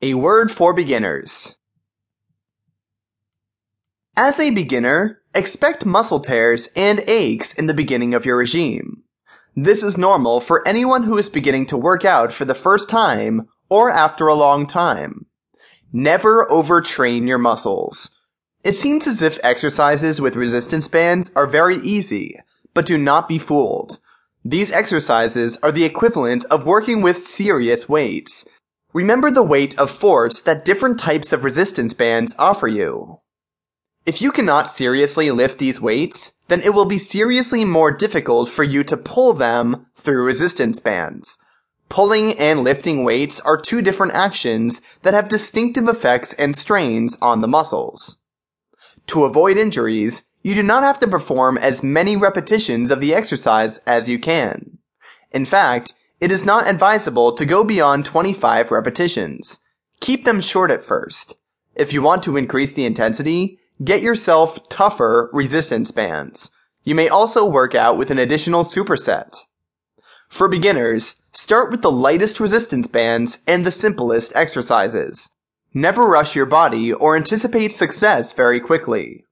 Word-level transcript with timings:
A 0.00 0.14
word 0.14 0.52
for 0.52 0.72
beginners. 0.72 1.56
As 4.16 4.38
a 4.38 4.50
beginner, 4.50 5.22
expect 5.34 5.84
muscle 5.84 6.20
tears 6.20 6.68
and 6.76 7.00
aches 7.08 7.52
in 7.52 7.66
the 7.66 7.74
beginning 7.74 8.14
of 8.14 8.24
your 8.24 8.36
regime. 8.36 9.02
This 9.56 9.82
is 9.82 9.98
normal 9.98 10.40
for 10.40 10.66
anyone 10.68 11.02
who 11.02 11.18
is 11.18 11.28
beginning 11.28 11.66
to 11.66 11.76
work 11.76 12.04
out 12.04 12.32
for 12.32 12.44
the 12.44 12.54
first 12.54 12.88
time 12.88 13.48
or 13.68 13.90
after 13.90 14.28
a 14.28 14.34
long 14.34 14.68
time. 14.68 15.26
Never 15.92 16.46
overtrain 16.46 17.26
your 17.26 17.38
muscles. 17.38 18.20
It 18.62 18.76
seems 18.76 19.08
as 19.08 19.20
if 19.20 19.40
exercises 19.42 20.20
with 20.20 20.36
resistance 20.36 20.86
bands 20.86 21.32
are 21.34 21.48
very 21.48 21.78
easy, 21.78 22.38
but 22.72 22.86
do 22.86 22.98
not 22.98 23.28
be 23.28 23.38
fooled. 23.40 23.98
These 24.44 24.70
exercises 24.70 25.58
are 25.60 25.72
the 25.72 25.84
equivalent 25.84 26.44
of 26.52 26.66
working 26.66 27.02
with 27.02 27.18
serious 27.18 27.88
weights 27.88 28.46
Remember 28.94 29.30
the 29.30 29.42
weight 29.42 29.78
of 29.78 29.90
force 29.90 30.40
that 30.40 30.64
different 30.64 30.98
types 30.98 31.32
of 31.32 31.44
resistance 31.44 31.92
bands 31.92 32.34
offer 32.38 32.66
you. 32.66 33.20
If 34.06 34.22
you 34.22 34.32
cannot 34.32 34.70
seriously 34.70 35.30
lift 35.30 35.58
these 35.58 35.80
weights, 35.80 36.38
then 36.48 36.62
it 36.62 36.72
will 36.72 36.86
be 36.86 36.98
seriously 36.98 37.66
more 37.66 37.90
difficult 37.90 38.48
for 38.48 38.64
you 38.64 38.82
to 38.84 38.96
pull 38.96 39.34
them 39.34 39.86
through 39.94 40.24
resistance 40.24 40.80
bands. 40.80 41.38
Pulling 41.90 42.32
and 42.38 42.64
lifting 42.64 43.04
weights 43.04 43.40
are 43.40 43.60
two 43.60 43.82
different 43.82 44.14
actions 44.14 44.80
that 45.02 45.12
have 45.12 45.28
distinctive 45.28 45.88
effects 45.88 46.32
and 46.34 46.56
strains 46.56 47.18
on 47.20 47.42
the 47.42 47.48
muscles. 47.48 48.22
To 49.08 49.24
avoid 49.24 49.58
injuries, 49.58 50.24
you 50.42 50.54
do 50.54 50.62
not 50.62 50.82
have 50.82 50.98
to 51.00 51.06
perform 51.06 51.58
as 51.58 51.82
many 51.82 52.16
repetitions 52.16 52.90
of 52.90 53.00
the 53.02 53.14
exercise 53.14 53.78
as 53.86 54.08
you 54.08 54.18
can. 54.18 54.78
In 55.30 55.44
fact, 55.44 55.92
it 56.20 56.30
is 56.32 56.44
not 56.44 56.68
advisable 56.68 57.32
to 57.32 57.46
go 57.46 57.64
beyond 57.64 58.04
25 58.04 58.70
repetitions. 58.70 59.60
Keep 60.00 60.24
them 60.24 60.40
short 60.40 60.70
at 60.70 60.84
first. 60.84 61.34
If 61.74 61.92
you 61.92 62.02
want 62.02 62.24
to 62.24 62.36
increase 62.36 62.72
the 62.72 62.84
intensity, 62.84 63.60
get 63.84 64.02
yourself 64.02 64.68
tougher 64.68 65.30
resistance 65.32 65.92
bands. 65.92 66.50
You 66.82 66.94
may 66.94 67.08
also 67.08 67.48
work 67.48 67.74
out 67.74 67.98
with 67.98 68.10
an 68.10 68.18
additional 68.18 68.64
superset. 68.64 69.36
For 70.28 70.48
beginners, 70.48 71.22
start 71.32 71.70
with 71.70 71.82
the 71.82 71.90
lightest 71.90 72.40
resistance 72.40 72.88
bands 72.88 73.40
and 73.46 73.64
the 73.64 73.70
simplest 73.70 74.32
exercises. 74.34 75.30
Never 75.72 76.04
rush 76.04 76.34
your 76.34 76.46
body 76.46 76.92
or 76.92 77.16
anticipate 77.16 77.72
success 77.72 78.32
very 78.32 78.58
quickly. 78.58 79.24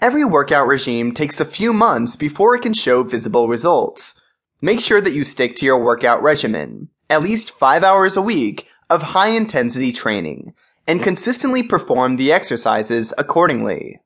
Every 0.00 0.24
workout 0.24 0.66
regime 0.66 1.12
takes 1.12 1.40
a 1.40 1.44
few 1.44 1.72
months 1.72 2.16
before 2.16 2.54
it 2.54 2.62
can 2.62 2.74
show 2.74 3.02
visible 3.02 3.48
results. 3.48 4.22
Make 4.60 4.80
sure 4.80 5.00
that 5.00 5.12
you 5.12 5.22
stick 5.22 5.54
to 5.56 5.64
your 5.64 5.78
workout 5.78 6.20
regimen, 6.20 6.88
at 7.08 7.22
least 7.22 7.52
five 7.52 7.84
hours 7.84 8.16
a 8.16 8.22
week 8.22 8.66
of 8.90 9.02
high 9.02 9.28
intensity 9.28 9.92
training, 9.92 10.52
and 10.84 11.00
consistently 11.00 11.62
perform 11.62 12.16
the 12.16 12.32
exercises 12.32 13.14
accordingly. 13.16 14.00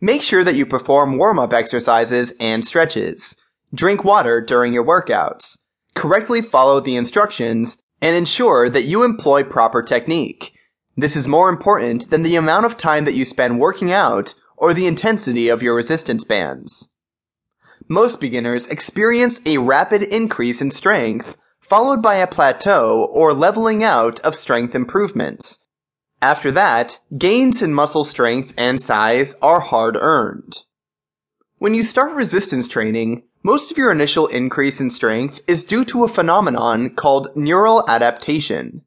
Make 0.00 0.22
sure 0.22 0.44
that 0.44 0.54
you 0.54 0.64
perform 0.64 1.18
warm 1.18 1.40
up 1.40 1.52
exercises 1.52 2.32
and 2.38 2.64
stretches. 2.64 3.34
Drink 3.74 4.04
water 4.04 4.40
during 4.40 4.72
your 4.72 4.84
workouts. 4.84 5.58
Correctly 5.94 6.40
follow 6.40 6.78
the 6.78 6.94
instructions 6.94 7.82
and 8.00 8.14
ensure 8.14 8.70
that 8.70 8.84
you 8.84 9.02
employ 9.02 9.42
proper 9.42 9.82
technique. 9.82 10.52
This 10.96 11.16
is 11.16 11.26
more 11.26 11.48
important 11.48 12.10
than 12.10 12.22
the 12.22 12.36
amount 12.36 12.66
of 12.66 12.76
time 12.76 13.06
that 13.06 13.14
you 13.14 13.24
spend 13.24 13.58
working 13.58 13.90
out 13.90 14.34
or 14.56 14.72
the 14.72 14.86
intensity 14.86 15.48
of 15.48 15.62
your 15.64 15.74
resistance 15.74 16.22
bands 16.22 16.94
most 17.88 18.20
beginners 18.20 18.68
experience 18.68 19.40
a 19.46 19.58
rapid 19.58 20.02
increase 20.02 20.60
in 20.60 20.70
strength, 20.70 21.36
followed 21.60 22.02
by 22.02 22.14
a 22.16 22.26
plateau 22.26 23.08
or 23.10 23.32
leveling 23.32 23.82
out 23.82 24.20
of 24.20 24.34
strength 24.34 24.74
improvements. 24.74 25.64
After 26.20 26.50
that, 26.52 26.98
gains 27.16 27.62
in 27.62 27.72
muscle 27.72 28.04
strength 28.04 28.52
and 28.56 28.80
size 28.80 29.36
are 29.40 29.60
hard 29.60 29.96
earned. 29.96 30.58
When 31.58 31.74
you 31.74 31.82
start 31.82 32.12
resistance 32.12 32.68
training, 32.68 33.24
most 33.42 33.70
of 33.70 33.78
your 33.78 33.92
initial 33.92 34.26
increase 34.26 34.80
in 34.80 34.90
strength 34.90 35.40
is 35.46 35.64
due 35.64 35.84
to 35.86 36.04
a 36.04 36.08
phenomenon 36.08 36.90
called 36.90 37.28
neural 37.36 37.84
adaptation. 37.88 38.82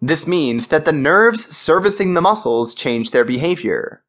This 0.00 0.26
means 0.26 0.66
that 0.68 0.84
the 0.84 0.92
nerves 0.92 1.56
servicing 1.56 2.14
the 2.14 2.20
muscles 2.20 2.74
change 2.74 3.10
their 3.10 3.24
behavior. 3.24 4.04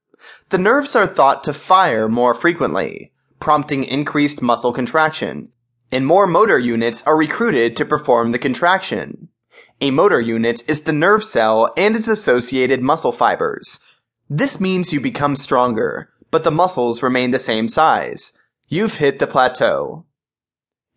The 0.50 0.58
nerves 0.58 0.96
are 0.96 1.08
thought 1.08 1.44
to 1.46 1.54
fire 1.54 2.10
more 2.10 2.34
frequently, 2.34 3.14
prompting 3.40 3.84
increased 3.84 4.42
muscle 4.42 4.74
contraction, 4.74 5.50
and 5.92 6.06
more 6.06 6.28
motor 6.28 6.60
units 6.60 7.04
are 7.04 7.18
recruited 7.18 7.76
to 7.76 7.86
perform 7.86 8.32
the 8.32 8.40
contraction. 8.40 9.30
A 9.82 9.92
motor 9.92 10.20
unit 10.20 10.64
is 10.68 10.82
the 10.82 10.94
nerve 10.94 11.24
cell 11.24 11.72
and 11.78 11.96
its 11.96 12.08
associated 12.08 12.82
muscle 12.82 13.12
fibers. 13.12 13.80
This 14.30 14.60
means 14.60 14.92
you 14.92 15.00
become 15.00 15.36
stronger, 15.36 16.10
but 16.32 16.44
the 16.44 16.52
muscles 16.52 17.04
remain 17.04 17.32
the 17.32 17.40
same 17.40 17.68
size. 17.68 18.34
You've 18.68 18.96
hit 18.96 19.20
the 19.20 19.28
plateau. 19.28 20.06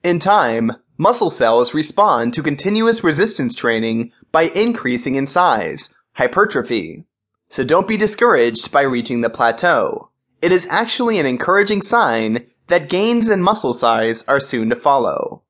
In 0.03 0.19
time, 0.19 0.73
muscle 0.97 1.31
cells 1.31 1.75
respond 1.75 2.33
to 2.35 2.43
continuous 2.43 3.05
resistance 3.05 3.55
training 3.55 4.13
by 4.33 4.45
increasing 4.45 5.17
in 5.17 5.27
size, 5.27 5.95
hypertrophy. 6.15 7.05
So 7.49 7.65
don't 7.65 7.89
be 7.89 7.97
discouraged 7.97 8.73
by 8.73 8.83
reaching 8.83 9.21
the 9.21 9.31
plateau. 9.31 10.08
It 10.41 10.53
is 10.53 10.69
actually 10.71 11.19
an 11.19 11.27
encouraging 11.27 11.83
sign 11.83 12.47
that 12.69 12.89
gains 12.89 13.29
in 13.29 13.43
muscle 13.43 13.75
size 13.75 14.23
are 14.29 14.41
soon 14.41 14.71
to 14.71 14.77
follow. 14.77 15.43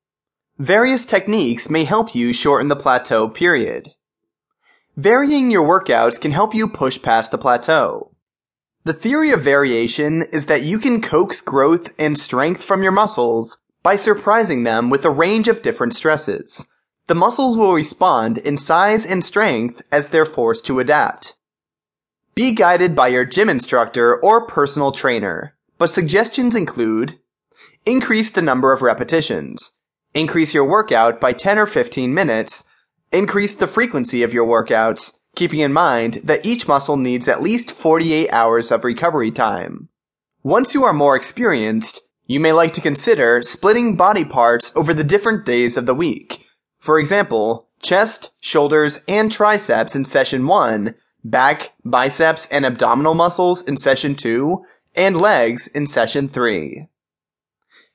Various 0.57 1.05
techniques 1.05 1.69
may 1.69 1.83
help 1.83 2.15
you 2.15 2.33
shorten 2.33 2.67
the 2.67 2.75
plateau 2.75 3.29
period. 3.29 3.91
Varying 4.97 5.51
your 5.51 5.65
workouts 5.65 6.19
can 6.19 6.31
help 6.31 6.53
you 6.53 6.67
push 6.67 7.01
past 7.01 7.31
the 7.31 7.37
plateau. 7.37 8.11
The 8.83 8.93
theory 8.93 9.31
of 9.31 9.43
variation 9.43 10.23
is 10.33 10.47
that 10.47 10.63
you 10.63 10.79
can 10.79 11.01
coax 11.01 11.39
growth 11.39 11.93
and 11.99 12.17
strength 12.17 12.63
from 12.63 12.81
your 12.81 12.91
muscles 12.91 13.61
by 13.83 13.95
surprising 13.95 14.63
them 14.63 14.89
with 14.89 15.05
a 15.05 15.09
range 15.09 15.47
of 15.47 15.61
different 15.61 15.93
stresses. 15.93 16.67
The 17.07 17.15
muscles 17.15 17.55
will 17.55 17.73
respond 17.73 18.39
in 18.39 18.57
size 18.57 19.05
and 19.05 19.23
strength 19.23 19.81
as 19.91 20.09
they're 20.09 20.25
forced 20.25 20.65
to 20.65 20.79
adapt. 20.79 21.35
Be 22.39 22.53
guided 22.53 22.95
by 22.95 23.09
your 23.09 23.25
gym 23.25 23.49
instructor 23.49 24.15
or 24.15 24.47
personal 24.47 24.93
trainer, 24.93 25.57
but 25.77 25.89
suggestions 25.89 26.55
include 26.55 27.19
increase 27.85 28.31
the 28.31 28.41
number 28.41 28.71
of 28.71 28.81
repetitions, 28.81 29.81
increase 30.13 30.53
your 30.53 30.63
workout 30.63 31.19
by 31.19 31.33
10 31.33 31.59
or 31.59 31.65
15 31.65 32.13
minutes, 32.13 32.63
increase 33.11 33.53
the 33.53 33.67
frequency 33.67 34.23
of 34.23 34.33
your 34.33 34.47
workouts, 34.47 35.17
keeping 35.35 35.59
in 35.59 35.73
mind 35.73 36.21
that 36.23 36.45
each 36.45 36.65
muscle 36.65 36.95
needs 36.95 37.27
at 37.27 37.41
least 37.41 37.73
48 37.73 38.29
hours 38.31 38.71
of 38.71 38.85
recovery 38.85 39.31
time. 39.31 39.89
Once 40.41 40.73
you 40.73 40.85
are 40.85 40.93
more 40.93 41.17
experienced, 41.17 41.99
you 42.25 42.39
may 42.39 42.53
like 42.53 42.71
to 42.71 42.79
consider 42.79 43.41
splitting 43.41 43.97
body 43.97 44.23
parts 44.23 44.71
over 44.77 44.93
the 44.93 45.03
different 45.03 45.43
days 45.43 45.75
of 45.75 45.85
the 45.85 45.93
week. 45.93 46.45
For 46.77 46.99
example, 46.99 47.67
chest, 47.81 48.31
shoulders, 48.39 49.01
and 49.09 49.29
triceps 49.29 49.93
in 49.93 50.05
session 50.05 50.47
1 50.47 50.95
back, 51.23 51.73
biceps, 51.83 52.47
and 52.47 52.65
abdominal 52.65 53.13
muscles 53.13 53.63
in 53.63 53.77
session 53.77 54.15
2, 54.15 54.63
and 54.95 55.17
legs 55.17 55.67
in 55.67 55.87
session 55.87 56.27
3. 56.27 56.87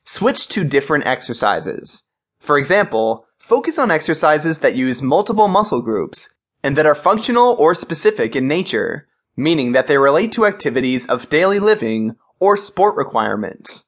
Switch 0.05 0.49
to 0.49 0.65
different 0.65 1.07
exercises. 1.07 2.05
For 2.39 2.59
example, 2.59 3.27
focus 3.39 3.79
on 3.79 3.91
exercises 3.91 4.59
that 4.59 4.77
use 4.77 5.03
multiple 5.03 5.49
muscle 5.49 5.81
groups 5.81 6.35
and 6.63 6.77
that 6.77 6.87
are 6.87 6.95
functional 6.95 7.57
or 7.59 7.75
specific 7.75 8.37
in 8.37 8.47
nature, 8.47 9.09
meaning 9.37 9.73
that 9.73 9.87
they 9.87 9.99
relate 9.99 10.33
to 10.33 10.47
activities 10.47 11.07
of 11.07 11.29
daily 11.29 11.59
living 11.59 12.17
or 12.39 12.57
sport 12.57 12.97
requirements. 12.97 13.87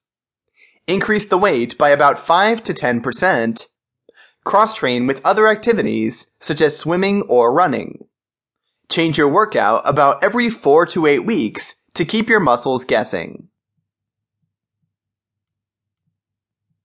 Increase 0.86 1.26
the 1.26 1.38
weight 1.38 1.76
by 1.76 1.90
about 1.90 2.18
5 2.18 2.62
to 2.62 2.72
10%. 2.72 3.66
Cross 4.44 4.74
train 4.74 5.06
with 5.06 5.24
other 5.24 5.48
activities 5.48 6.32
such 6.38 6.60
as 6.60 6.78
swimming 6.78 7.22
or 7.22 7.52
running. 7.52 8.05
Change 8.88 9.18
your 9.18 9.28
workout 9.28 9.82
about 9.84 10.22
every 10.22 10.50
four 10.50 10.86
to 10.86 11.06
eight 11.06 11.24
weeks 11.24 11.76
to 11.94 12.04
keep 12.04 12.28
your 12.28 12.40
muscles 12.40 12.84
guessing. 12.84 13.48